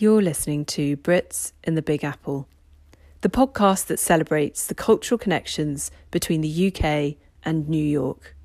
[0.00, 2.46] You're listening to Brits in the Big Apple,
[3.22, 8.36] the podcast that celebrates the cultural connections between the UK and New York.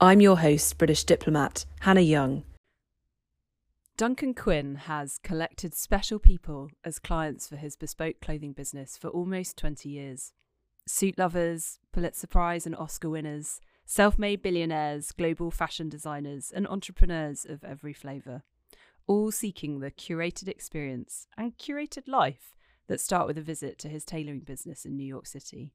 [0.00, 2.44] I'm your host, British diplomat Hannah Young.
[3.96, 9.56] Duncan Quinn has collected special people as clients for his bespoke clothing business for almost
[9.56, 10.32] 20 years.
[10.86, 17.44] Suit lovers, Pulitzer Prize and Oscar winners, self made billionaires, global fashion designers, and entrepreneurs
[17.44, 18.44] of every flavour,
[19.06, 22.56] all seeking the curated experience and curated life
[22.88, 25.72] that start with a visit to his tailoring business in New York City.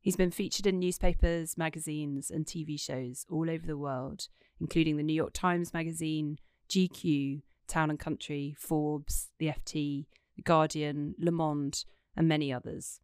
[0.00, 4.28] He's been featured in newspapers, magazines, and TV shows all over the world,
[4.60, 11.14] including the New York Times Magazine, GQ, Town and Country, Forbes, The FT, The Guardian,
[11.18, 11.84] Le Monde,
[12.16, 13.00] and many others.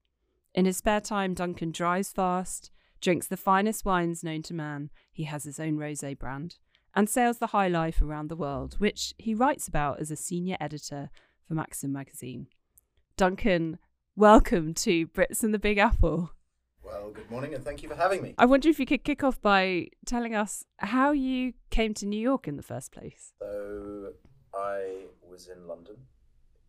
[0.55, 5.25] In his spare time, Duncan drives fast, drinks the finest wines known to man, he
[5.25, 6.57] has his own rosé brand,
[6.95, 10.57] and sails the high life around the world, which he writes about as a senior
[10.61, 11.11] editor
[11.47, 12.47] for Maxim magazine.
[13.17, 13.79] Duncan,
[14.17, 16.31] welcome to Brits and the Big Apple.
[16.83, 18.35] Well, good morning and thank you for having me.
[18.39, 22.21] I wonder if you could kick off by telling us how you came to New
[22.21, 23.33] York in the first place.
[23.41, 24.13] So,
[24.55, 25.97] I was in London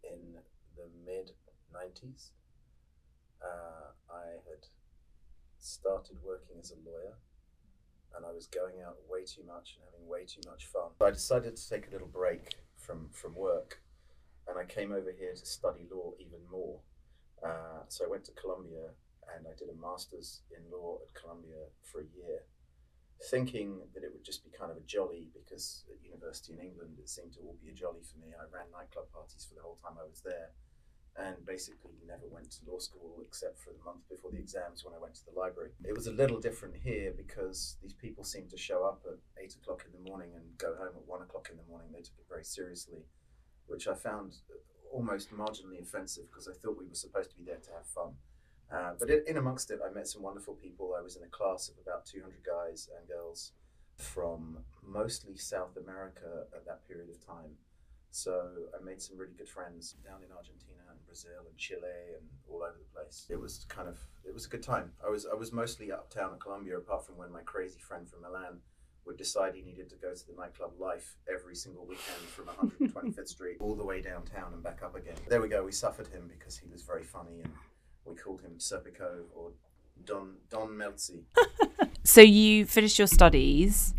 [0.03, 0.35] in
[0.75, 1.31] the mid
[1.73, 2.29] 90s.
[3.43, 4.67] Uh, I had
[5.59, 7.15] started working as a lawyer
[8.15, 10.91] and I was going out way too much and having way too much fun.
[10.99, 13.81] So I decided to take a little break from, from work
[14.47, 16.79] and I came over here to study law even more.
[17.43, 18.93] Uh, so I went to Columbia
[19.35, 22.45] and I did a master's in law at Columbia for a year,
[23.31, 26.97] thinking that it would just be kind of a jolly because at university in England
[26.99, 28.33] it seemed to all be a jolly for me.
[28.37, 30.53] I ran nightclub parties for the whole time I was there
[31.17, 34.93] and basically never went to law school except for the month before the exams when
[34.93, 35.71] I went to the library.
[35.83, 39.55] It was a little different here because these people seemed to show up at eight
[39.55, 41.89] o'clock in the morning and go home at one o'clock in the morning.
[41.91, 43.05] They took it very seriously,
[43.67, 44.35] which I found
[44.91, 48.13] almost marginally offensive because I thought we were supposed to be there to have fun.
[48.71, 50.95] Uh, but in, amongst it, I met some wonderful people.
[50.97, 53.53] I was in a class of about 200 guys and girls
[53.97, 57.55] from mostly South America at that period of time.
[58.11, 60.81] So I made some really good friends down in Argentina
[61.15, 63.25] Brazil and Chile and all over the place.
[63.29, 64.91] It was kind of it was a good time.
[65.05, 68.21] I was I was mostly uptown in Columbia, apart from when my crazy friend from
[68.21, 68.59] Milan
[69.05, 73.29] would decide he needed to go to the nightclub Life every single weekend from 125th
[73.29, 75.15] Street all the way downtown and back up again.
[75.29, 75.63] There we go.
[75.63, 77.53] We suffered him because he was very funny and
[78.03, 79.51] we called him Serpico or
[80.03, 81.23] Don Don Melzi.
[82.03, 83.93] so you finished your studies,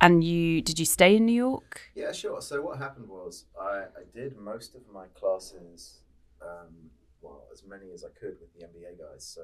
[0.00, 1.92] and you did you stay in New York?
[1.94, 2.40] Yeah, sure.
[2.40, 6.00] So what happened was I, I did most of my classes,
[6.42, 9.24] um, well, as many as I could with the MBA guys.
[9.24, 9.42] So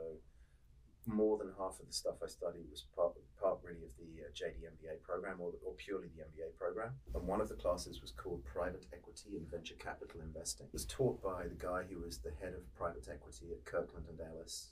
[1.06, 4.30] more than half of the stuff I studied was part, part really of the uh,
[4.30, 6.92] JD MBA program or, or purely the MBA program.
[7.14, 10.66] And one of the classes was called Private Equity and Venture Capital Investing.
[10.66, 14.06] It was taught by the guy who was the head of private equity at Kirkland
[14.08, 14.70] and Ellis,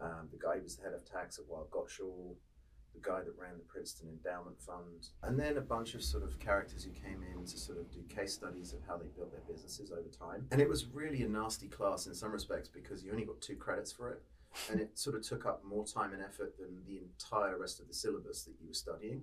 [0.00, 2.34] um, the guy who was the head of tax at Weil Gotshal,
[2.94, 6.38] the guy that ran the Princeton Endowment Fund, and then a bunch of sort of
[6.38, 9.42] characters who came in to sort of do case studies of how they built their
[9.48, 10.46] businesses over time.
[10.50, 13.56] And it was really a nasty class in some respects because you only got two
[13.56, 14.22] credits for it
[14.70, 17.88] and it sort of took up more time and effort than the entire rest of
[17.88, 19.22] the syllabus that you were studying.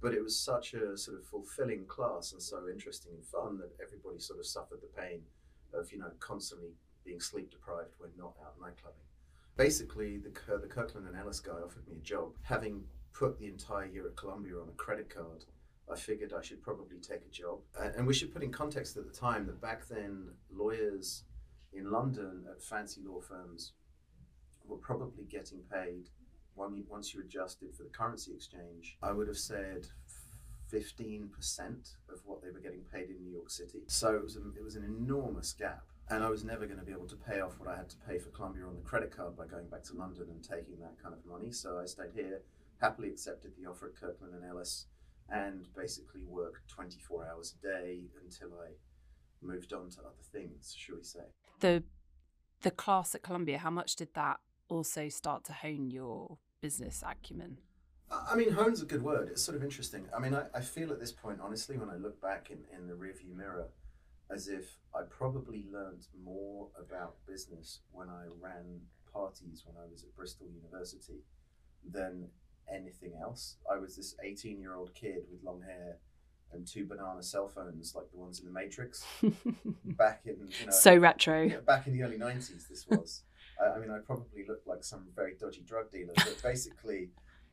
[0.00, 3.72] But it was such a sort of fulfilling class and so interesting and fun that
[3.82, 5.22] everybody sort of suffered the pain
[5.74, 6.70] of you know constantly
[7.04, 9.06] being sleep deprived when not out nightclubbing.
[9.56, 12.30] Basically, the the Kirkland and Ellis guy offered me a job.
[12.42, 15.44] Having put the entire year at Columbia on a credit card,
[15.90, 17.60] I figured I should probably take a job.
[17.96, 21.24] And we should put in context at the time that back then lawyers
[21.72, 23.72] in London at fancy law firms
[24.66, 26.10] were probably getting paid
[26.88, 29.86] once you adjusted for the currency exchange, I would have said
[30.72, 31.28] 15%
[32.12, 33.82] of what they were getting paid in New York City.
[33.86, 35.84] So it was, a, it was an enormous gap.
[36.10, 37.96] And I was never going to be able to pay off what I had to
[38.08, 40.94] pay for Columbia on the credit card by going back to London and taking that
[41.02, 41.52] kind of money.
[41.52, 42.40] So I stayed here,
[42.80, 44.86] happily accepted the offer at Kirkland and Ellis,
[45.28, 48.70] and basically worked 24 hours a day until I
[49.42, 51.20] moved on to other things, shall we say.
[51.60, 51.82] The
[52.62, 54.38] the class at Columbia, how much did that
[54.68, 57.58] also start to hone your business acumen?
[58.10, 59.28] I mean, hone's a good word.
[59.28, 60.06] It's sort of interesting.
[60.16, 62.88] I mean, I, I feel at this point, honestly, when I look back in, in
[62.88, 63.68] the rearview mirror,
[64.30, 68.80] as if I probably learned more about business when I ran
[69.12, 71.24] parties when I was at Bristol University
[71.88, 72.28] than
[72.74, 73.56] anything else.
[73.70, 75.98] I was this 18 year old kid with long hair
[76.52, 79.04] and two banana cell phones like the ones in the Matrix
[79.84, 81.42] back in, you know, so retro.
[81.42, 83.22] Yeah, back in the early 90s, this was.
[83.60, 87.10] I, I mean, I probably looked like some very dodgy drug dealer, but basically,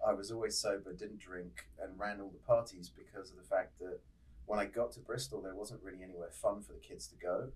[0.08, 3.80] I was always sober, didn't drink, and ran all the parties because of the fact
[3.80, 4.00] that
[4.46, 7.50] when I got to Bristol, there wasn't really anywhere fun for the kids to go.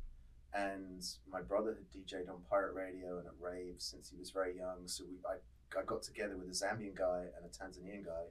[0.54, 4.58] and my brother had DJed on pirate radio and at raves since he was very
[4.58, 4.88] young.
[4.88, 5.36] So we, I,
[5.78, 8.24] I got together with a Zambian guy and a Tanzanian guy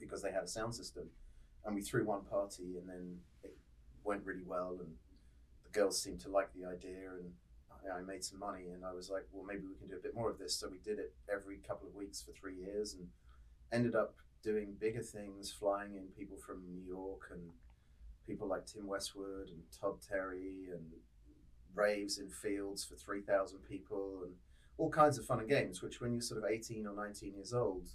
[0.00, 1.04] because they had a sound system,
[1.64, 3.56] and we threw one party, and then it
[4.04, 4.96] went really well, and
[5.64, 7.32] the girls seemed to like the idea, and
[7.92, 10.14] I made some money, and I was like, well, maybe we can do a bit
[10.14, 10.56] more of this.
[10.56, 13.08] So we did it every couple of weeks for three years, and
[13.72, 17.50] ended up doing bigger things, flying in people from New York and
[18.26, 20.84] people like Tim Westwood and Todd Terry and
[21.74, 24.32] raves in fields for 3,000 people and
[24.78, 27.52] all kinds of fun and games, which when you're sort of 18 or 19 years
[27.52, 27.88] old,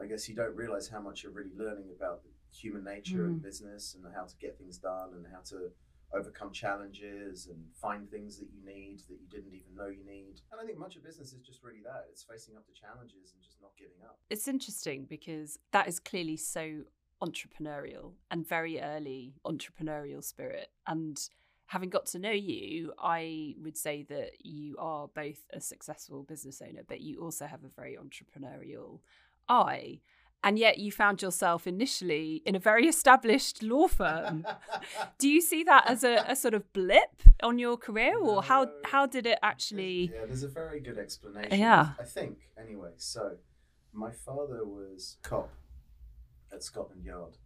[0.00, 2.20] I guess you don't realize how much you're really learning about
[2.52, 3.26] human nature mm.
[3.26, 5.70] and business and how to get things done and how to
[6.14, 10.40] overcome challenges and find things that you need that you didn't even know you need.
[10.50, 13.32] And I think much of business is just really that it's facing up to challenges
[13.34, 14.18] and just not giving up.
[14.30, 16.84] It's interesting because that is clearly so
[17.22, 20.68] entrepreneurial and very early entrepreneurial spirit.
[20.86, 21.20] And
[21.68, 26.62] having got to know you, I would say that you are both a successful business
[26.62, 29.00] owner, but you also have a very entrepreneurial
[29.48, 30.00] eye.
[30.42, 34.46] And yet you found yourself initially in a very established law firm.
[35.18, 38.40] Do you see that as a, a, sort of blip on your career or no,
[38.40, 41.58] how how did it actually Yeah, there's a very good explanation.
[41.58, 41.90] Yeah.
[42.00, 42.92] I think anyway.
[42.96, 43.36] So
[43.92, 45.50] my father was cop
[46.50, 47.36] at Scotland Yard.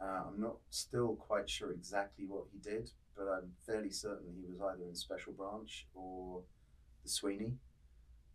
[0.00, 4.46] Uh, I'm not still quite sure exactly what he did, but I'm fairly certain he
[4.46, 6.42] was either in Special Branch or
[7.02, 7.54] the Sweeney.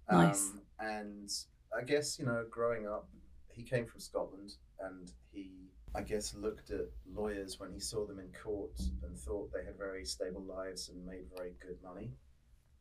[0.10, 0.52] Um, nice.
[0.80, 1.30] And
[1.78, 3.08] I guess, you know, growing up,
[3.50, 5.52] he came from Scotland and he,
[5.94, 9.78] I guess, looked at lawyers when he saw them in court and thought they had
[9.78, 12.12] very stable lives and made very good money.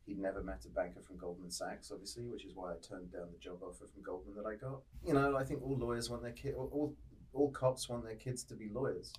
[0.05, 3.27] He'd never met a banker from Goldman Sachs, obviously, which is why I turned down
[3.31, 4.81] the job offer from Goldman that I got.
[5.05, 6.95] You know, I think all lawyers want their kid, all,
[7.33, 9.13] all cops want their kids to be lawyers.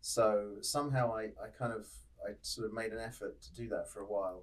[0.00, 1.86] So somehow I, I kind of,
[2.24, 4.42] I sort of made an effort to do that for a while.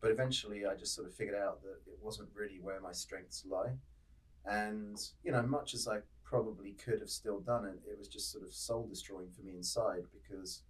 [0.00, 3.44] But eventually I just sort of figured out that it wasn't really where my strengths
[3.48, 3.72] lie.
[4.44, 8.30] And, you know, much as I probably could have still done it, it was just
[8.30, 10.62] sort of soul destroying for me inside because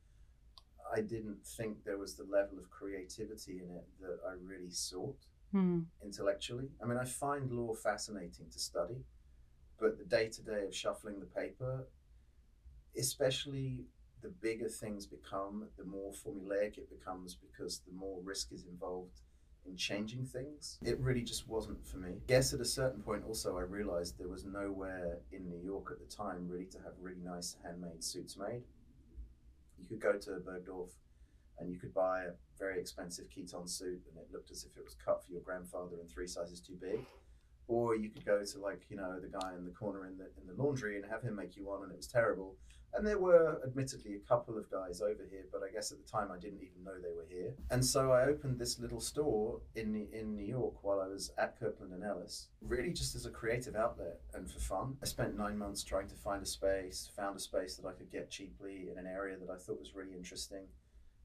[0.94, 5.18] I didn't think there was the level of creativity in it that I really sought
[5.52, 5.80] hmm.
[6.04, 6.68] intellectually.
[6.82, 9.04] I mean, I find law fascinating to study,
[9.78, 11.88] but the day to day of shuffling the paper,
[12.96, 13.84] especially
[14.22, 19.20] the bigger things become, the more formulaic it becomes because the more risk is involved
[19.66, 20.78] in changing things.
[20.82, 22.14] It really just wasn't for me.
[22.28, 25.98] Yes, at a certain point, also, I realized there was nowhere in New York at
[25.98, 28.62] the time really to have really nice handmade suits made.
[29.78, 30.90] You could go to Bergdorf
[31.58, 34.84] and you could buy a very expensive Kiton suit and it looked as if it
[34.84, 37.00] was cut for your grandfather and three sizes too big.
[37.68, 40.26] Or you could go to like, you know, the guy in the corner in the
[40.40, 42.56] in the laundry and have him make you one and it was terrible.
[42.94, 46.10] And there were admittedly a couple of guys over here, but I guess at the
[46.10, 47.52] time I didn't even know they were here.
[47.70, 51.58] And so I opened this little store in in New York while I was at
[51.58, 54.96] Kirkland and Ellis, really just as a creative outlet and for fun.
[55.02, 58.10] I spent nine months trying to find a space, found a space that I could
[58.10, 60.66] get cheaply in an area that I thought was really interesting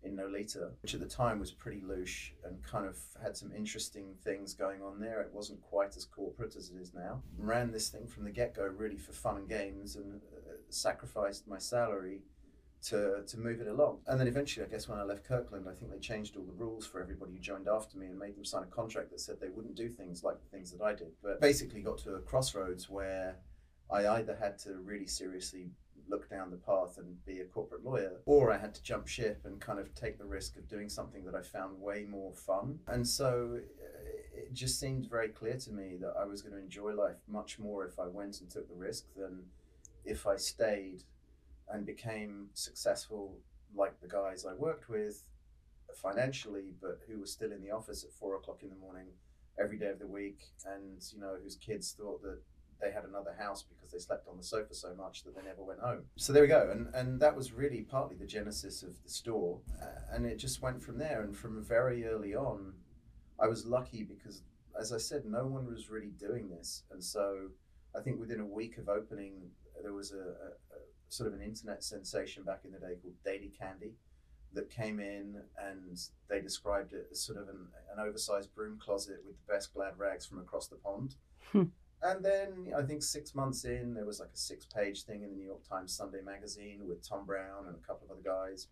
[0.04, 4.16] in Nolita, which at the time was pretty louche and kind of had some interesting
[4.24, 5.22] things going on there.
[5.22, 7.22] It wasn't quite as corporate as it is now.
[7.38, 11.48] Ran this thing from the get go really for fun and games and uh, sacrificed
[11.48, 12.22] my salary
[12.84, 14.00] to, to move it along.
[14.08, 16.52] And then eventually, I guess when I left Kirkland, I think they changed all the
[16.52, 19.40] rules for everybody who joined after me and made them sign a contract that said
[19.40, 21.12] they wouldn't do things like the things that I did.
[21.22, 23.38] But basically got to a crossroads where
[23.92, 25.72] I either had to really seriously
[26.12, 29.42] look down the path and be a corporate lawyer, or I had to jump ship
[29.46, 32.80] and kind of take the risk of doing something that I found way more fun.
[32.88, 36.62] And so uh, it just seemed very clear to me that I was going to
[36.62, 39.44] enjoy life much more if I went and took the risk than
[40.06, 41.04] if I stayed
[41.70, 43.38] and became successful
[43.76, 45.24] like the guys I worked with
[45.96, 49.08] financially, but who were still in the office at four o'clock in the morning
[49.60, 52.40] every day of the week, and you know whose kids thought that
[52.82, 55.64] they had another house because they slept on the sofa so much that they never
[55.64, 56.04] went home.
[56.16, 59.60] So there we go, and and that was really partly the genesis of the store,
[59.82, 61.22] uh, and it just went from there.
[61.22, 62.74] And from very early on,
[63.40, 64.44] I was lucky because,
[64.80, 67.50] as I said, no one was really doing this, and so
[67.96, 71.42] I think within a week of opening, there was a, a, a sort of an
[71.42, 73.94] internet sensation back in the day called Daily Candy
[74.54, 75.98] that came in and
[76.30, 79.98] they described it as sort of an, an oversized broom closet with the best glad
[79.98, 81.16] rags from across the pond.
[82.04, 85.30] And then I think six months in, there was like a six page thing in
[85.30, 88.68] the New York Times Sunday magazine with Thom Browne and a couple of other guys.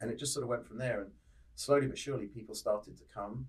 [0.00, 1.02] And it just sort of went from there.
[1.02, 1.10] And
[1.54, 3.46] slowly but surely, people started to come.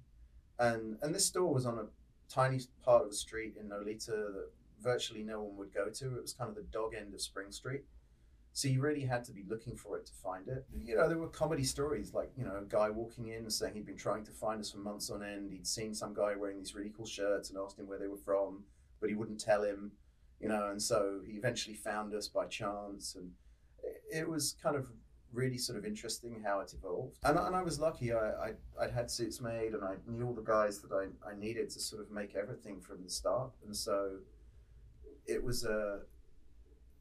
[0.60, 1.86] And, and this store was on a
[2.32, 4.50] tiny part of a street in Nolita that
[4.82, 6.16] virtually no one would go to.
[6.18, 7.84] It was kind of the dog end of Spring Street.
[8.54, 10.66] So you really had to be looking for it to find it.
[10.74, 13.76] You know, there were comedy stories like, you know, a guy walking in and saying
[13.76, 15.52] he'd been trying to find us for months on end.
[15.52, 18.18] He'd seen some guy wearing these really cool shirts and asked him where they were
[18.18, 18.64] from,
[19.02, 19.92] but he wouldn't tell him,
[20.40, 23.16] you know, and so he eventually found us by chance.
[23.16, 23.32] And
[24.14, 24.88] it was kind of
[25.34, 27.18] really sort of interesting how it evolved.
[27.24, 28.14] And, and I was lucky.
[28.14, 31.36] I, I, I'd had suits made and I knew all the guys that I, I
[31.36, 33.52] needed to sort of make everything from the start.
[33.66, 34.18] And so
[35.26, 36.00] it was a,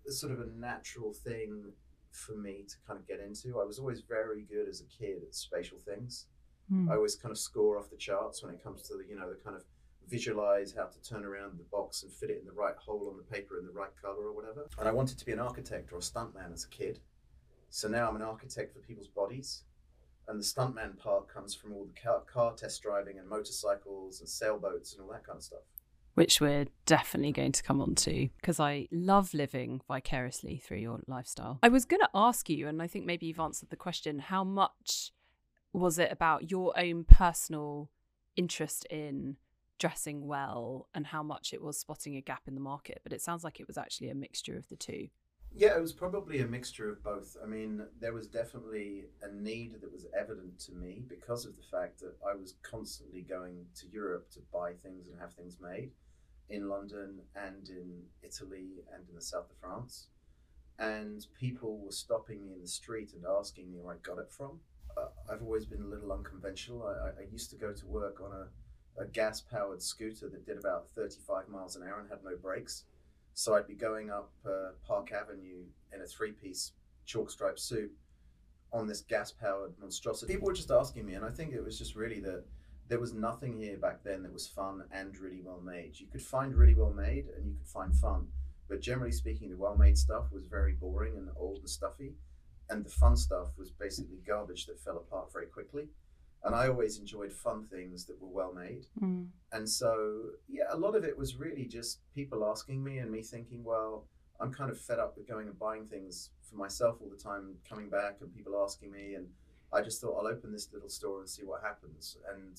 [0.09, 1.73] sort of a natural thing
[2.11, 3.61] for me to kind of get into.
[3.61, 6.27] I was always very good as a kid at spatial things.
[6.73, 6.91] Mm.
[6.91, 9.29] I always kind of score off the charts when it comes to the, you know,
[9.29, 9.63] the kind of
[10.09, 13.17] visualize how to turn around the box and fit it in the right hole on
[13.17, 14.67] the paper in the right color or whatever.
[14.79, 17.01] And I wanted to be an architect or a stuntman as a kid.
[17.69, 19.63] So now I'm an architect for people's bodies.
[20.29, 24.29] And the stuntman part comes from all the car, car test driving and motorcycles and
[24.29, 25.63] sailboats and all that kind of stuff
[26.15, 31.01] which we're definitely going to come on to because I love living vicariously through your
[31.07, 31.59] lifestyle.
[31.63, 34.45] I was going to ask you, and I think maybe you've answered the question how
[34.45, 35.13] much
[35.73, 37.91] was it about your own personal
[38.37, 39.37] interest in
[39.81, 43.01] dressing well and how much it was spotting a gap in the market?
[43.03, 45.09] But it sounds like it was actually a mixture of the two.
[45.53, 47.37] Yeah, it was probably a mixture of both.
[47.43, 51.63] I mean, there was definitely a need that was evident to me because of the
[51.63, 55.91] fact that I was constantly going to Europe to buy things and have things made
[56.51, 60.09] in London and in Italy and in the south of France.
[60.79, 64.31] And people were stopping me in the street and asking me where I got it
[64.31, 64.61] from.
[64.97, 66.85] Uh, I've always been a little unconventional.
[66.85, 68.47] I, I used to go to work on a,
[69.01, 72.85] a gas powered scooter that did about 35 miles an hour and had no brakes
[73.35, 75.65] so I'd be going up uh, Park Avenue
[75.95, 76.73] in a three piece
[77.07, 77.91] chalk striped suit
[78.73, 80.35] on this gas powered monstrosity.
[80.35, 82.45] People were just asking me, and I think it was just really that
[82.89, 85.99] there was nothing here back then that was fun and really well made.
[85.99, 88.27] You could find really well made and you could find fun,
[88.69, 92.15] but generally speaking, the well made stuff was very boring and old and stuffy,
[92.69, 95.89] and the fun stuff was basically garbage that fell apart very quickly
[96.45, 98.87] and I always enjoyed fun things that were well made.
[99.01, 99.29] Mm.
[99.53, 103.23] And so, yeah, a lot of it was really just people asking me and me
[103.23, 104.07] thinking, well,
[104.41, 107.57] I'm kind of fed up with going and buying things for myself all the time,
[107.69, 109.15] coming back and people asking me.
[109.15, 109.27] And
[109.73, 112.17] I just thought I'll open this little store and see what happens.
[112.35, 112.59] And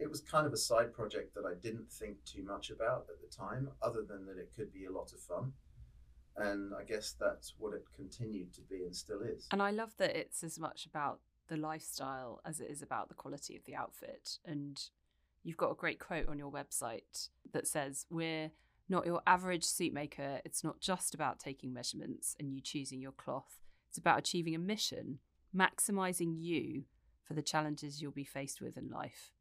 [0.00, 3.20] it was kind of a side project that I didn't think too much about at
[3.20, 5.52] the time, other than that it could be a lot of fun.
[6.36, 9.46] And I guess that's what it continued to be and still is.
[9.52, 13.14] And I love that it's as much about the lifestyle as it is about the
[13.14, 14.38] quality of the outfit.
[14.44, 14.80] And
[15.42, 18.50] you've got a great quote on your website that says, We're
[18.88, 20.40] not your average suit maker.
[20.44, 23.60] It's not just about taking measurements and you choosing your cloth.
[23.88, 25.18] It's about achieving a mission,
[25.54, 26.84] maximizing you
[27.24, 29.32] for the challenges you'll be faced with in life.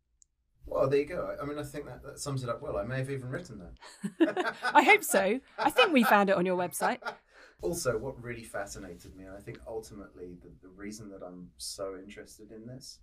[0.66, 1.36] Well, there you go.
[1.40, 2.78] I mean, I think that, that sums it up well.
[2.78, 4.56] I may have even written that.
[4.74, 5.40] I hope so.
[5.60, 7.00] I think we found it on your website.
[7.62, 11.96] also, what really fascinated me, and I think ultimately the, the reason that I'm so
[11.98, 13.00] interested in this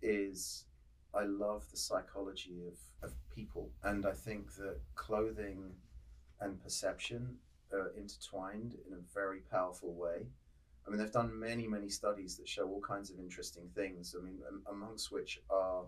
[0.00, 0.64] is
[1.14, 3.70] I love the psychology of, of people.
[3.82, 5.72] And I think that clothing
[6.40, 7.36] and perception
[7.72, 10.26] are intertwined in a very powerful way.
[10.86, 14.14] I mean, they've done many, many studies that show all kinds of interesting things.
[14.18, 14.38] I mean,
[14.70, 15.82] amongst which are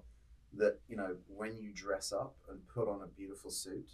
[0.55, 3.89] that, you know, when you dress up and put on a beautiful suit,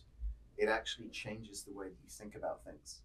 [0.57, 3.03] it actually changes the way that you think about things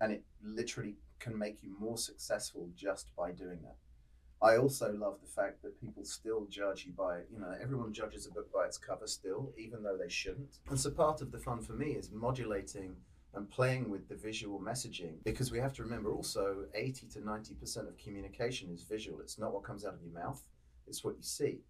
[0.00, 3.76] and it literally can make you more successful just by doing that.
[4.42, 8.26] I also love the fact that people still judge you by, you know, everyone judges
[8.26, 10.58] a book by its cover still, even though they shouldn't.
[10.68, 12.96] And so part of the fun for me is modulating
[13.32, 17.88] and playing with the visual messaging because we have to remember also 80 to 90%
[17.88, 19.20] of communication is visual.
[19.20, 20.42] It's not what comes out of your mouth,
[20.86, 21.60] it's what you see.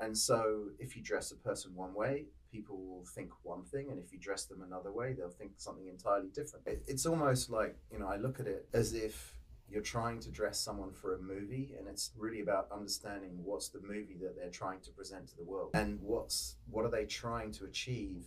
[0.00, 3.98] And so if you dress a person one way, people will think one thing, and
[3.98, 6.66] if you dress them another way, they'll think something entirely different.
[6.66, 9.36] It, it's almost like, you know, I look at it as if
[9.68, 13.80] you're trying to dress someone for a movie and it's really about understanding what's the
[13.80, 17.50] movie that they're trying to present to the world and what's what are they trying
[17.50, 18.26] to achieve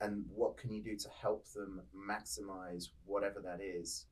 [0.00, 4.06] and what can you do to help them maximize whatever that is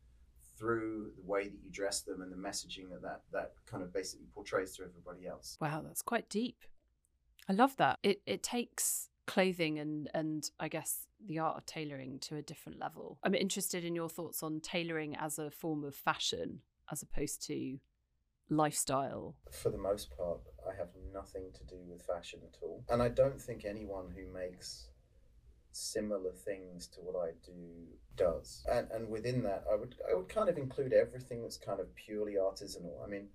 [0.58, 3.92] through the way that you dress them and the messaging that that, that kind of
[3.92, 6.64] basically portrays to everybody else wow that's quite deep
[7.50, 12.18] i love that it it takes clothing and and I guess the art of tailoring
[12.20, 13.18] to a different level.
[13.22, 17.78] I'm interested in your thoughts on tailoring as a form of fashion as opposed to
[18.48, 19.36] lifestyle.
[19.52, 22.82] For the most part, I have nothing to do with fashion at all.
[22.88, 24.88] And I don't think anyone who makes
[25.70, 28.64] similar things to what I do does.
[28.68, 31.94] And and within that I would I would kind of include everything that's kind of
[31.94, 33.04] purely artisanal.
[33.04, 33.28] I mean,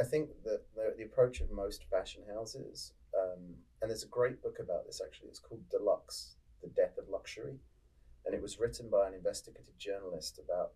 [0.00, 4.42] I think that the, the approach of most fashion houses um, and there's a great
[4.42, 5.28] book about this actually.
[5.28, 7.58] It's called Deluxe The Death of Luxury.
[8.26, 10.72] And it was written by an investigative journalist about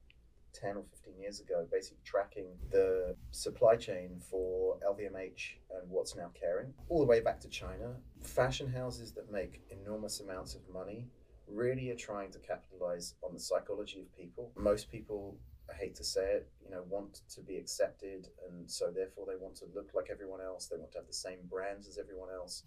[0.53, 6.31] 10 or 15 years ago, basically tracking the supply chain for LVMH and what's now
[6.35, 7.95] Kering, all the way back to China.
[8.23, 11.07] Fashion houses that make enormous amounts of money
[11.47, 14.53] really are trying to capitalize on the psychology of people.
[14.57, 15.37] Most people,
[15.71, 19.37] I hate to say it, you know, want to be accepted, and so therefore they
[19.37, 20.67] want to look like everyone else.
[20.67, 22.65] They want to have the same brands as everyone else.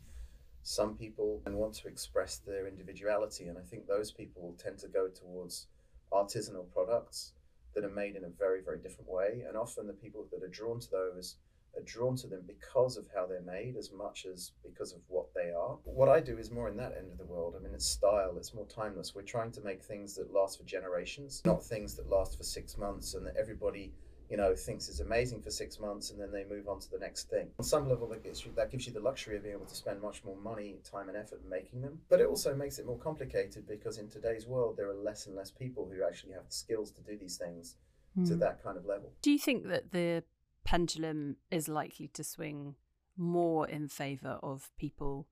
[0.64, 5.08] Some people want to express their individuality, and I think those people tend to go
[5.08, 5.68] towards
[6.14, 7.34] artisanal products
[7.74, 9.44] that are made in a very, very different way.
[9.48, 11.38] And often the people that are drawn to those
[11.78, 15.34] are drawn to them because of how they're made as much as because of what
[15.34, 15.78] they are.
[15.84, 17.56] What I do is more in that end of the world.
[17.58, 19.16] I mean, it's style, it's more timeless.
[19.16, 22.78] We're trying to make things that last for generations, not things that last for six
[22.78, 23.94] months and that everybody
[24.32, 26.98] you know, thinks is amazing for six months and then they move on to the
[26.98, 27.50] next thing.
[27.60, 29.76] On some level, that gives you, that gives you the luxury of being able to
[29.76, 32.00] spend much more money, time, and effort making them.
[32.08, 35.36] But it also makes it more complicated because in today's world, there are less and
[35.36, 37.76] less people who actually have the skills to do these things
[38.18, 38.26] mm.
[38.26, 38.40] to hmm.
[38.40, 39.12] that kind of level.
[39.22, 40.24] Do you think that the
[40.64, 42.76] pendulum is likely to swing
[43.18, 45.28] more in favor of people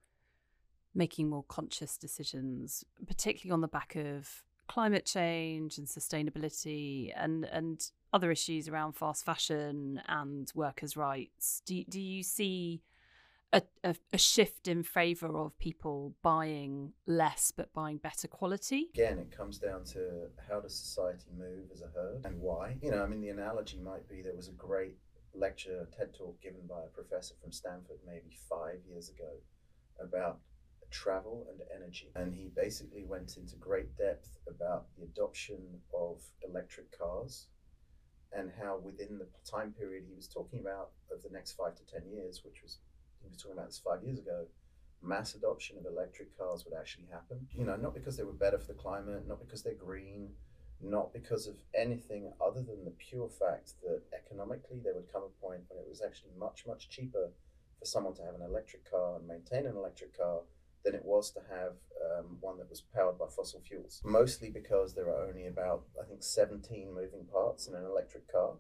[0.94, 7.92] making more conscious decisions, particularly on the back of climate change and sustainability and and
[8.14, 11.62] other issues around fast fashion and workers' rights.
[11.66, 12.82] Do do you see
[13.52, 18.90] a, a, a shift in favour of people buying less but buying better quality?
[18.94, 22.78] Again, it comes down to how does society move as a herd and why.
[22.82, 24.98] You know, I mean, the analogy might be there was a great
[25.34, 29.32] lecture, TED talk given by a professor from Stanford maybe five years ago
[30.02, 30.40] about
[30.92, 32.10] travel and energy.
[32.16, 35.58] And he basically went into great depth about the adoption
[35.94, 37.48] of electric cars
[38.32, 41.84] and how within the time period he was talking about of the next five to
[41.86, 42.78] ten years, which was
[43.22, 44.46] he was talking about this five years ago,
[45.02, 47.48] mass adoption of electric cars would actually happen.
[47.54, 50.30] You know, not because they were better for the climate, not because they're green,
[50.82, 55.46] not because of anything other than the pure fact that economically there would come a
[55.46, 57.30] point when it was actually much, much cheaper
[57.78, 60.42] for someone to have an electric car and maintain an electric car
[60.84, 61.74] than it was to have
[62.18, 64.02] um, one that was powered by fossil fuels.
[64.06, 68.54] Mostly because there are only about, I think, 17 moving parts in an electric car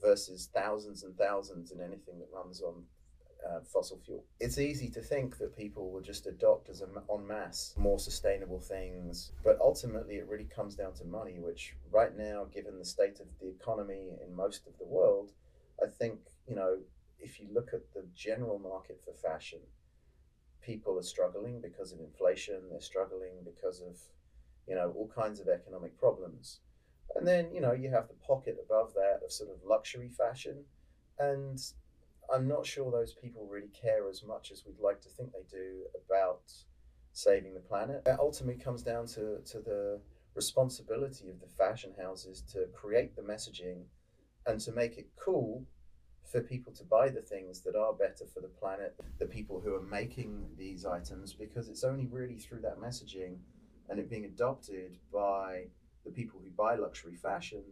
[0.00, 2.82] versus thousands and thousands in anything that runs on
[3.48, 4.24] uh, fossil fuel.
[4.40, 8.60] It's easy to think that people will just adopt as a, en masse more sustainable
[8.60, 13.20] things, but ultimately it really comes down to money, which right now, given the state
[13.20, 15.32] of the economy in most of the world,
[15.82, 16.78] I think, you know,
[17.18, 19.60] if you look at the general market for fashion,
[20.60, 23.96] people are struggling because of inflation, they're struggling because of,
[24.66, 26.60] you know, all kinds of economic problems.
[27.14, 30.64] And then, you know, you have the pocket above that of sort of luxury fashion.
[31.18, 31.60] And
[32.32, 35.44] I'm not sure those people really care as much as we'd like to think they
[35.50, 36.52] do about
[37.12, 38.02] saving the planet.
[38.06, 40.00] It ultimately comes down to, to the
[40.34, 43.84] responsibility of the fashion houses to create the messaging
[44.46, 45.64] and to make it cool
[46.30, 49.74] for people to buy the things that are better for the planet, the people who
[49.74, 53.36] are making these items, because it's only really through that messaging
[53.90, 55.64] and it being adopted by
[56.04, 57.62] the people who buy luxury fashion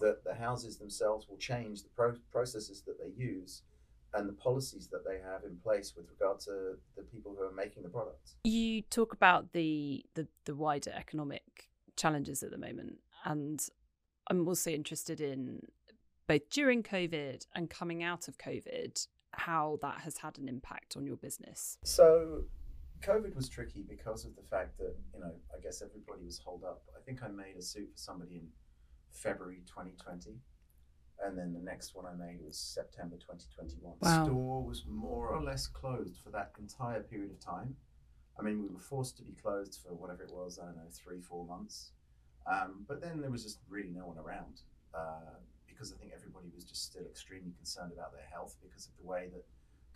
[0.00, 3.62] that the houses themselves will change the pro- processes that they use
[4.14, 7.52] and the policies that they have in place with regard to the people who are
[7.52, 8.36] making the products.
[8.44, 13.60] You talk about the the, the wider economic challenges at the moment, and
[14.28, 15.60] I'm also interested in
[16.28, 21.06] both during COVID and coming out of COVID, how that has had an impact on
[21.06, 21.78] your business?
[21.82, 22.42] So,
[23.00, 26.64] COVID was tricky because of the fact that, you know, I guess everybody was holed
[26.64, 26.82] up.
[26.96, 28.48] I think I made a suit for somebody in
[29.12, 30.38] February 2020.
[31.24, 33.94] And then the next one I made was September 2021.
[33.98, 33.98] Wow.
[34.00, 37.74] The store was more or less closed for that entire period of time.
[38.38, 40.90] I mean, we were forced to be closed for whatever it was, I don't know,
[40.92, 41.90] three, four months.
[42.46, 44.62] Um, but then there was just really no one around.
[44.94, 48.96] Uh, because I think everybody was just still extremely concerned about their health because of
[49.00, 49.44] the way that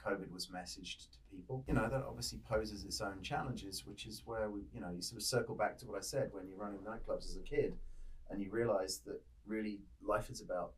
[0.05, 1.65] COVID was messaged to people.
[1.67, 5.03] You know, that obviously poses its own challenges, which is where we, you know, you
[5.03, 7.75] sort of circle back to what I said when you're running nightclubs as a kid
[8.31, 10.73] and you realize that really life is about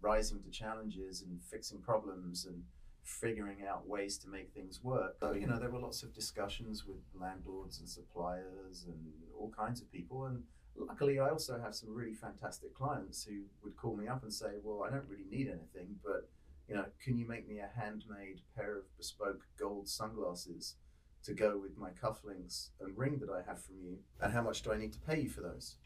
[0.00, 2.62] rising to challenges and fixing problems and
[3.02, 5.16] figuring out ways to make things work.
[5.20, 9.80] So, you know, there were lots of discussions with landlords and suppliers and all kinds
[9.80, 10.26] of people.
[10.26, 10.42] And
[10.76, 14.58] luckily, I also have some really fantastic clients who would call me up and say,
[14.62, 16.28] "Well, I don't really need anything, but
[16.68, 20.74] you know, can you make me a handmade pair of bespoke gold sunglasses
[21.22, 23.98] to go with my cufflinks and ring that I have from you?
[24.20, 25.76] And how much do I need to pay you for those?"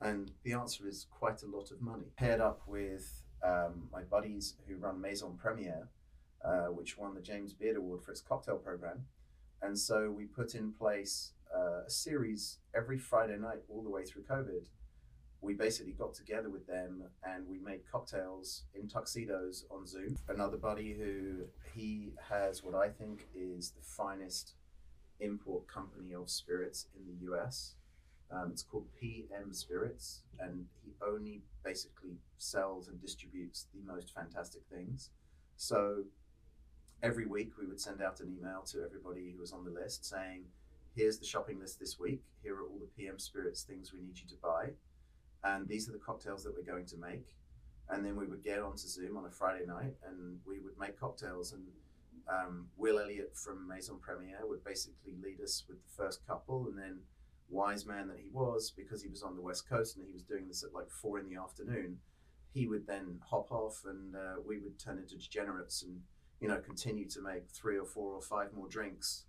[0.00, 2.06] And the answer is quite a lot of money.
[2.16, 5.88] Paired up with um, my buddies who run Maison Premiere,
[6.44, 9.06] uh, which won the James Beard Award for its cocktail program.
[9.62, 14.04] And so we put in place uh, a series every Friday night all the way
[14.04, 14.66] through COVID
[15.40, 20.16] we basically got together with them and we made cocktails in tuxedos on Zoom.
[20.28, 24.54] Another buddy who he has what I think is the finest
[25.20, 27.74] import company of spirits in the US.
[28.30, 34.62] Um, it's called PM Spirits, and he only basically sells and distributes the most fantastic
[34.70, 35.10] things.
[35.56, 36.04] So
[37.02, 40.04] every week we would send out an email to everybody who was on the list
[40.04, 40.44] saying,
[40.96, 42.22] Here's the shopping list this week.
[42.42, 44.70] Here are all the PM Spirits things we need you to buy
[45.46, 47.34] and these are the cocktails that we're going to make.
[47.88, 50.98] And then we would get onto Zoom on a Friday night and we would make
[50.98, 51.52] cocktails.
[51.52, 51.62] And
[52.28, 56.66] um, Will Elliott from Maison Premiere would basically lead us with the first couple.
[56.66, 56.98] And then,
[57.48, 60.22] wise man that he was, because he was on the West Coast and he was
[60.22, 61.98] doing this at like four in the afternoon,
[62.52, 66.00] he would then hop off and uh, we would turn into degenerates and,
[66.40, 69.24] you know, continue to make three or four or five more drinks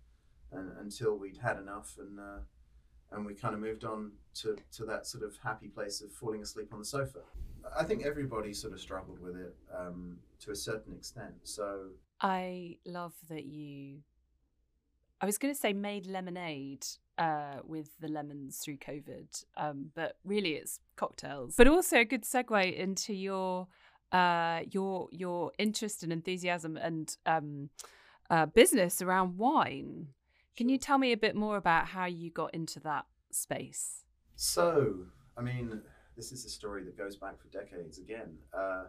[0.50, 1.96] and, until we'd had enough.
[1.98, 2.40] And, uh,
[3.12, 6.42] and we kind of moved on to, to that sort of happy place of falling
[6.42, 7.20] asleep on the sofa.
[7.78, 11.34] I think everybody sort of struggled with it um, to a certain extent.
[11.42, 11.88] So
[12.20, 13.98] I love that you.
[15.20, 16.86] I was going to say made lemonade
[17.18, 21.54] uh, with the lemons through COVID, um, but really it's cocktails.
[21.56, 23.66] But also a good segue into your
[24.12, 27.70] uh, your your interest and enthusiasm and um,
[28.30, 30.08] uh, business around wine.
[30.56, 34.04] Can you tell me a bit more about how you got into that space?
[34.34, 34.94] So,
[35.36, 35.82] I mean,
[36.16, 38.36] this is a story that goes back for decades again.
[38.52, 38.84] Uh,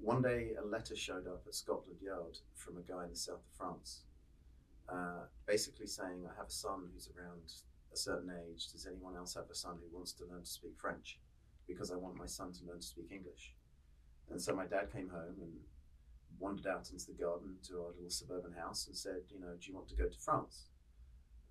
[0.00, 3.36] one day, a letter showed up at Scotland Yard from a guy in the south
[3.36, 4.02] of France,
[4.88, 7.52] uh, basically saying, I have a son who's around
[7.92, 8.70] a certain age.
[8.72, 11.18] Does anyone else have a son who wants to learn to speak French?
[11.66, 13.54] Because I want my son to learn to speak English.
[14.30, 15.52] And so my dad came home and
[16.38, 19.68] wandered out into the garden to our little suburban house and said, you know, do
[19.68, 20.68] you want to go to France?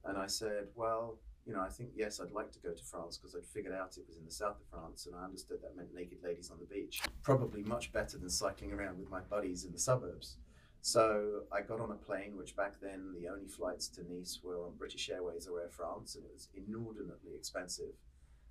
[0.05, 3.17] And I said, well, you know, I think yes, I'd like to go to France
[3.17, 5.77] because I'd figured out it was in the south of France, and I understood that
[5.77, 7.01] meant naked ladies on the beach.
[7.23, 10.37] Probably much better than cycling around with my buddies in the suburbs.
[10.81, 14.65] So I got on a plane, which back then the only flights to Nice were
[14.65, 17.93] on British Airways or Air France, and it was inordinately expensive.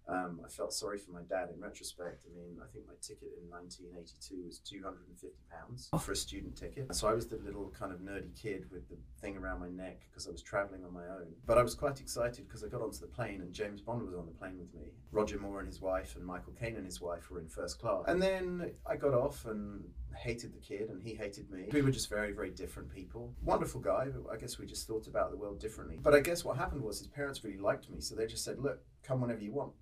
[0.08, 2.24] Um, I felt sorry for my dad in retrospect.
[2.26, 6.94] I mean, I think my ticket in 1982 was 250 pounds for a student ticket.
[6.94, 10.02] So I was the little kind of nerdy kid with the thing around my neck
[10.08, 11.26] because I was traveling on my own.
[11.44, 14.14] But I was quite excited because I got onto the plane and James Bond was
[14.14, 14.92] on the plane with me.
[15.10, 18.04] Roger Moore and his wife and Michael Caine and his wife were in first class.
[18.06, 19.84] And then I got off and
[20.16, 21.68] hated the kid and he hated me.
[21.72, 23.34] We were just very, very different people.
[23.42, 25.98] Wonderful guy, but I guess we just thought about the world differently.
[26.00, 28.58] But I guess what happened was his parents really liked me, so they just said,
[28.58, 29.72] look, come whenever you want.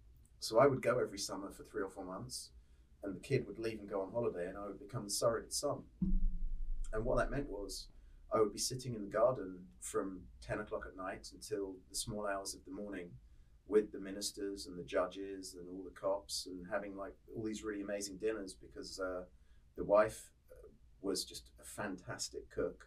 [0.45, 2.51] So I would go every summer for three or four months,
[3.03, 5.55] and the kid would leave and go on holiday, and I would become the surrogate
[5.55, 5.85] son.
[6.93, 7.89] And what that meant was
[8.31, 12.27] I would be sitting in the garden from 10 o'clock at night until the small
[12.27, 13.09] hours of the morning
[13.69, 17.65] with the ministers and the judges and all the cops and having like all these
[17.65, 19.23] really amazing dinners because uh,
[19.79, 20.69] the wife uh,
[21.01, 22.87] was just a fantastic cook.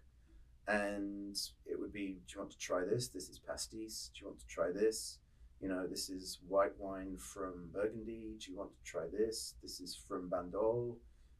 [0.67, 3.08] And it would be, do you want to try this?
[3.08, 4.12] This is pastis.
[4.13, 5.17] Do you want to try this?
[5.62, 8.36] You know, this is white wine from Burgundy.
[8.39, 9.56] Do you want to try this?
[9.63, 10.98] This is from Bandol.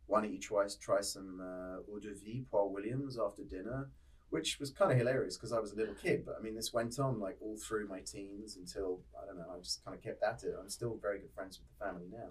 [0.08, 3.90] Why don't you try, try some uh, eau de vie, Poire Williams, after dinner?
[4.30, 6.26] Which was kind of hilarious because I was a little kid.
[6.26, 9.54] But I mean, this went on like all through my teens until, I don't know,
[9.56, 10.56] I just kind of kept at it.
[10.60, 12.30] I'm still very good friends with the family now.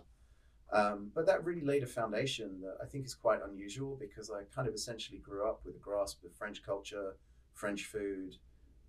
[0.73, 4.43] Um, but that really laid a foundation that I think is quite unusual because I
[4.53, 7.17] kind of essentially grew up with a grasp of French culture,
[7.55, 8.37] French food,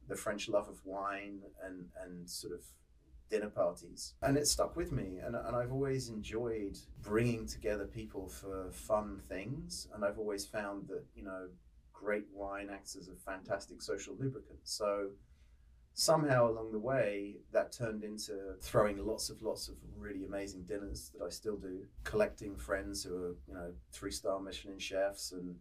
[0.07, 2.61] the French love of wine, and, and sort of
[3.29, 4.13] dinner parties.
[4.21, 5.19] And it stuck with me.
[5.23, 9.87] And, and I've always enjoyed bringing together people for fun things.
[9.93, 11.47] And I've always found that, you know,
[11.93, 14.59] great wine acts as a fantastic social lubricant.
[14.63, 15.09] So
[15.93, 21.11] somehow along the way, that turned into throwing lots of lots of really amazing dinners
[21.17, 25.55] that I still do, collecting friends who are, you know, three star Michelin chefs and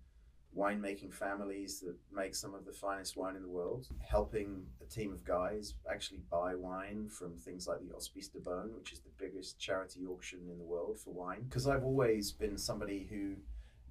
[0.56, 5.12] winemaking families that make some of the finest wine in the world, helping a team
[5.12, 9.10] of guys actually buy wine from things like the Hospice de Beaune, which is the
[9.18, 11.44] biggest charity auction in the world for wine.
[11.48, 13.34] Because I've always been somebody who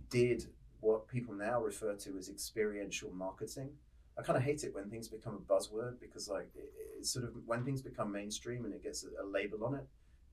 [0.09, 0.47] did
[0.79, 3.69] what people now refer to as experiential marketing.
[4.17, 7.25] I kind of hate it when things become a buzzword because, like, it, it sort
[7.25, 9.85] of when things become mainstream and it gets a, label on it,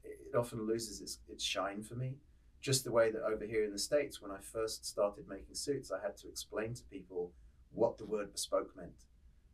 [0.05, 2.15] it often loses its, its shine for me
[2.63, 5.91] just the way that over here in the States, when I first started making suits,
[5.91, 7.33] I had to explain to people
[7.73, 9.05] what the word bespoke meant.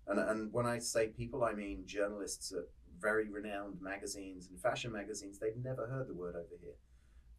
[0.06, 2.64] And, and when I say people, I mean journalists at
[3.00, 5.38] very renowned magazines and fashion magazines.
[5.38, 6.74] They've never heard the word over here.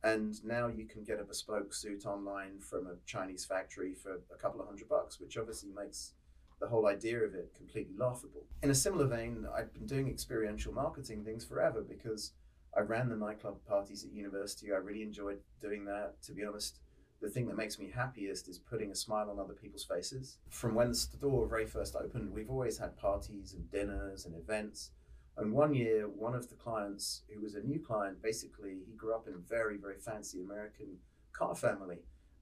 [0.04, 4.38] And now you can get a bespoke suit online from a Chinese factory for a
[4.38, 6.14] couple of hundred bucks, which obviously makes
[6.62, 8.46] the whole idea of it completely laughable.
[8.64, 12.32] In a similar vein, I've been doing experiential marketing things forever because
[12.76, 14.72] I ran the nightclub parties at university.
[14.72, 16.22] I really enjoyed doing that.
[16.24, 16.80] To be honest,
[17.22, 20.38] the thing that makes me happiest is putting a smile on other people's faces.
[20.50, 24.92] From when the store very first opened, we've always had parties and dinners and events.
[25.38, 29.16] And one year, one of the clients, who was a new client, basically, he grew
[29.16, 30.98] up in a very, very fancy American
[31.34, 32.00] car family.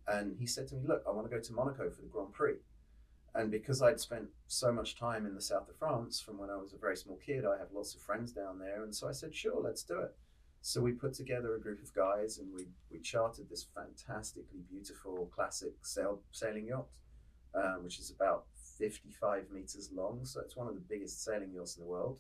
[0.08, 2.34] And he said to me, Look, I want to go to Monaco for the Grand
[2.34, 2.56] Prix.
[3.38, 6.58] And because I'd spent so much time in the south of France from when I
[6.58, 8.84] was a very small kid, I have lots of friends down there.
[8.84, 10.16] And so I said, Sure, let's do it.
[10.62, 15.30] So we put together a group of guys and we, we chartered this fantastically beautiful
[15.34, 16.88] classic sail, sailing yacht,
[17.54, 18.46] uh, which is about
[18.80, 20.26] 55 meters long.
[20.26, 22.20] So it's one of the biggest sailing yachts in the world.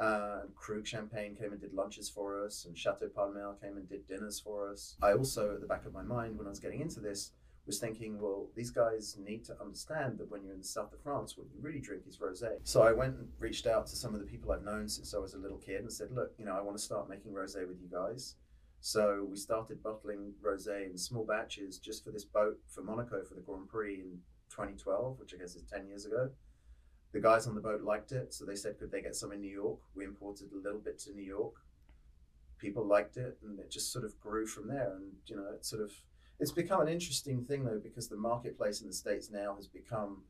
[0.00, 4.08] Uh, Krug Champagne came and did lunches for us, and Chateau Palmer came and did
[4.08, 4.96] dinners for us.
[5.02, 7.32] I also, at the back of my mind, when I was getting into this,
[7.70, 11.00] was thinking, well, these guys need to understand that when you're in the south of
[11.00, 12.58] France, what you really drink is rosé.
[12.64, 15.18] So I went and reached out to some of the people I've known since I
[15.18, 17.68] was a little kid and said, look, you know, I want to start making rosé
[17.68, 18.34] with you guys.
[18.80, 23.34] So we started bottling rosé in small batches just for this boat for Monaco for
[23.34, 24.18] the Grand Prix in
[24.50, 26.28] 2012, which I guess is 10 years ago.
[27.12, 29.42] The guys on the boat liked it, so they said, could they get some in
[29.42, 29.78] New York?
[29.94, 31.54] We imported a little bit to New York.
[32.58, 34.96] People liked it, and it just sort of grew from there.
[34.96, 35.92] And you know, it sort of
[36.40, 40.22] it's become an interesting thing though because the marketplace in the states now has become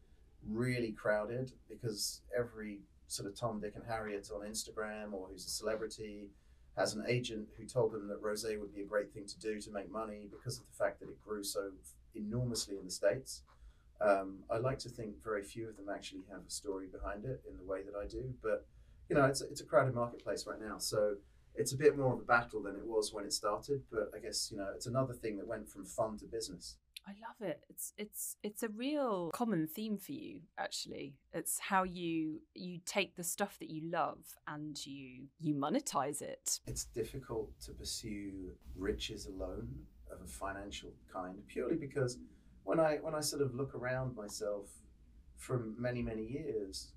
[0.48, 5.50] really crowded because every sort of Tom, Dick, and Harriet on Instagram or who's a
[5.50, 6.30] celebrity
[6.76, 9.60] has an agent who told them that rosé would be a great thing to do
[9.60, 11.70] to make money because of the fact that it grew so
[12.14, 13.42] enormously in the states.
[14.00, 17.42] Um, I like to think very few of them actually have a story behind it
[17.48, 18.66] in the way that I do, but
[19.08, 20.78] you know, it's a, it's a crowded marketplace right now.
[20.78, 21.16] So
[21.54, 23.82] it's a bit more of a battle than it was when it started.
[23.90, 26.76] But I guess you know it's another thing that went from fun to business.
[27.06, 27.62] I love it.
[27.68, 31.14] It's it's it's a real common theme for you actually.
[31.32, 36.60] It's how you you take the stuff that you love and you you monetize it.
[36.66, 39.68] It's difficult to pursue riches alone
[40.12, 42.18] of a financial kind purely because
[42.64, 44.68] when I when I sort of look around myself
[45.36, 46.92] from many many years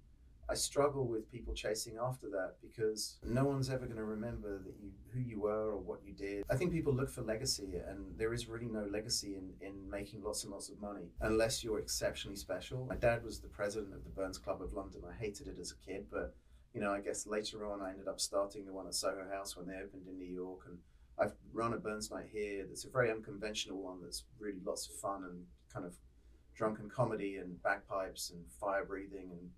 [0.49, 4.75] I struggle with people chasing after that because no one's ever going to remember that
[4.81, 6.43] you who you were or what you did.
[6.49, 10.23] I think people look for legacy, and there is really no legacy in, in making
[10.23, 12.85] lots and lots of money unless you're exceptionally special.
[12.85, 15.01] My dad was the president of the Burns Club of London.
[15.09, 16.35] I hated it as a kid, but
[16.73, 19.55] you know, I guess later on I ended up starting the one at Soho House
[19.55, 20.77] when they opened in New York, and
[21.19, 22.65] I've run a Burns night here.
[22.67, 23.99] That's a very unconventional one.
[24.01, 25.95] That's really lots of fun and kind of
[26.55, 29.49] drunken comedy and bagpipes and fire breathing and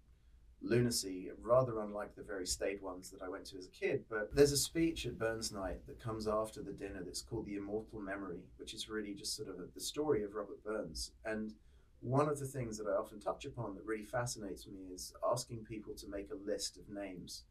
[0.66, 4.04] lunacy, rather unlike the very staid ones that I went to as a kid.
[4.10, 7.56] But there's a speech at Burns Night that comes after the dinner that's called The
[7.56, 11.12] Immortal Memory, which is really just sort of a, the story of Robert Burns.
[11.24, 11.54] And
[12.02, 15.66] one of the things that I often touch upon that really fascinates me is asking
[15.66, 17.44] people to make a list of names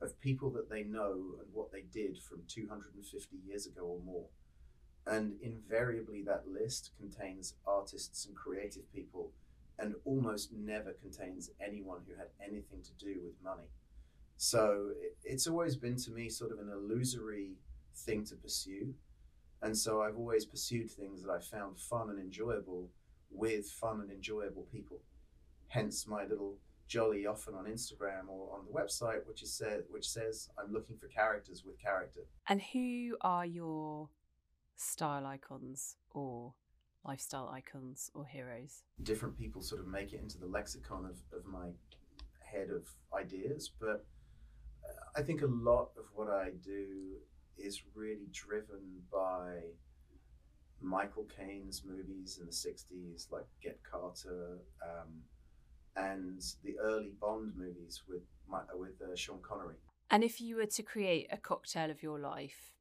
[0.00, 4.26] of people that they know and what they did from 250 years ago or more.
[5.06, 9.30] And invariably, that list contains artists and creative people
[9.82, 13.68] and almost never contains anyone who had anything to do with money.
[14.36, 14.90] So
[15.24, 17.56] it's always been to me sort of an illusory
[17.94, 18.94] thing to pursue.
[19.60, 22.88] And so I've always pursued things that I found fun and enjoyable
[23.30, 25.00] with fun and enjoyable people.
[25.68, 30.08] Hence my little jolly often on Instagram or on the website, which is said which
[30.08, 32.20] says I'm looking for characters with character.
[32.48, 34.10] And who are your
[34.76, 36.54] style icons or
[37.04, 38.84] lifestyle icons or heroes?
[39.02, 41.68] Different people sort of make it into the lexicon of, of my
[42.40, 42.86] head of
[43.18, 44.06] ideas, but
[44.84, 47.16] uh, I think a lot of what I do
[47.58, 49.60] is really driven by
[50.80, 55.22] Michael Caine's movies in the 60s, like Get Carter, um,
[55.96, 58.22] and the early Bond movies with,
[58.74, 59.76] with uh, Sean Connery.
[60.10, 62.72] And if you were to create a cocktail of your life,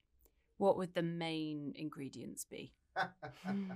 [0.57, 2.73] what would the main ingredients be?
[3.45, 3.71] Hmm.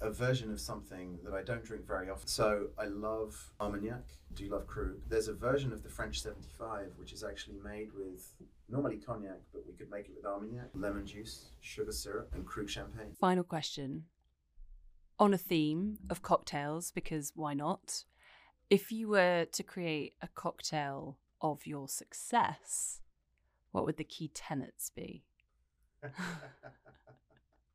[0.00, 2.26] a version of something that I don't drink very often.
[2.26, 4.04] So I love Armagnac.
[4.34, 4.96] Do you love Krug?
[5.08, 8.32] There's a version of the French 75 which is actually made with
[8.68, 12.68] normally cognac, but we could make it with Armagnac, lemon juice, sugar syrup, and Krug
[12.68, 13.14] champagne.
[13.20, 14.04] Final question.
[15.18, 18.04] On a theme of cocktails, because why not?
[18.68, 23.00] If you were to create a cocktail of your success,
[23.70, 25.24] what would the key tenets be?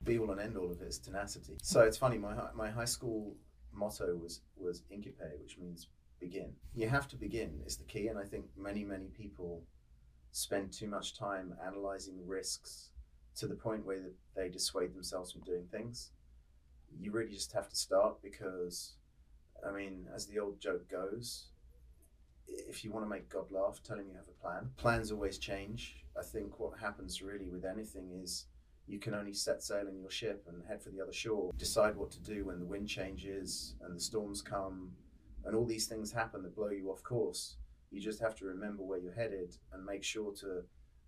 [0.04, 1.58] be all and end all of it is tenacity.
[1.62, 2.18] So it's funny.
[2.18, 3.36] My my high school
[3.74, 5.88] motto was was Incipe, which means
[6.20, 6.54] begin.
[6.74, 9.64] You have to begin is the key, and I think many many people
[10.32, 12.90] spend too much time analyzing risks
[13.36, 16.12] to the point where they dissuade themselves from doing things.
[17.00, 18.96] You really just have to start because,
[19.66, 21.48] I mean, as the old joke goes,
[22.48, 24.72] if you want to make God laugh, tell him you have a plan.
[24.78, 26.04] Plans always change.
[26.20, 28.46] I think what happens really with anything is
[28.88, 31.52] you can only set sail in your ship and head for the other shore.
[31.58, 34.92] Decide what to do when the wind changes and the storms come
[35.46, 37.58] and all these things happen that blow you off course.
[37.92, 40.64] You just have to remember where you're headed and make sure to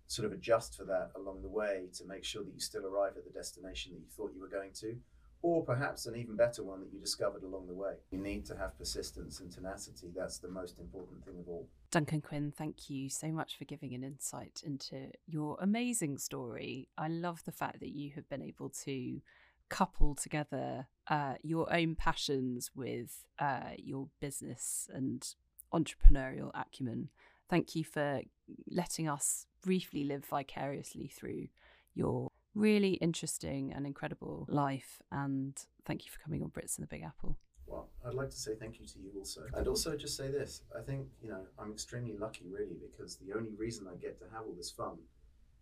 [0.06, 3.16] sort of adjust for that along the way to make sure that you still arrive
[3.16, 4.96] at the destination that you thought you were going to
[5.44, 7.92] or perhaps an even better one that you discovered along the way.
[8.10, 10.10] You need to have persistence and tenacity.
[10.16, 11.68] That's the most important thing of all.
[11.94, 16.88] Duncan Quinn, thank you so much for giving an insight into your amazing story.
[16.98, 19.20] I love the fact that you have been able to
[19.68, 25.24] couple together uh, your own passions with uh, your business and
[25.72, 27.10] entrepreneurial acumen.
[27.48, 28.22] Thank you for
[28.68, 31.46] letting us briefly live vicariously through
[31.94, 35.00] your really interesting and incredible life.
[35.12, 37.36] And thank you for coming on Brits in the Big Apple.
[37.66, 39.42] Well, I'd like to say thank you to you also.
[39.54, 43.32] And also just say this I think, you know, I'm extremely lucky really because the
[43.36, 44.98] only reason I get to have all this fun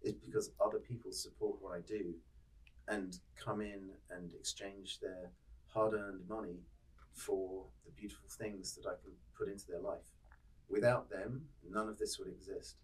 [0.03, 2.15] is because other people support what I do
[2.89, 5.31] and come in and exchange their
[5.69, 6.59] hard earned money
[7.15, 10.11] for the beautiful things that I can put into their life.
[10.69, 12.77] Without them, none of this would exist.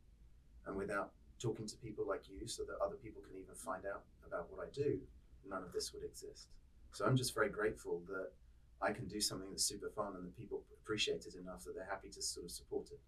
[0.66, 4.02] And without talking to people like you so that other people can even find out
[4.26, 5.00] about what I do,
[5.48, 6.48] none of this would exist.
[6.92, 8.30] So I'm just very grateful that
[8.80, 11.88] I can do something that's super fun and the people appreciate it enough that they're
[11.88, 13.00] happy to sort of support it.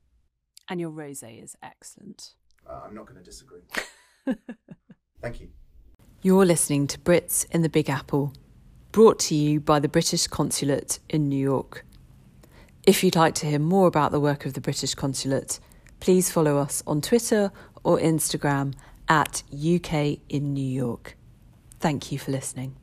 [0.68, 2.34] And your rosé is excellent.
[2.68, 3.62] Uh, I'm not going to disagree.
[5.22, 5.48] Thank you.
[6.22, 8.34] You're listening to Brits in the Big Apple,
[8.92, 11.86] brought to you by the British Consulate in New York.
[12.86, 15.60] If you'd like to hear more about the work of the British Consulate,
[15.98, 17.52] please follow us on Twitter
[17.84, 18.74] or Instagram
[19.08, 21.16] at UK in New York.
[21.78, 22.76] Thank you for listening.